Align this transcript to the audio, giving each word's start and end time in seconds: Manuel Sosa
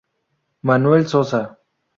Manuel 0.65 1.05
Sosa 1.05 1.61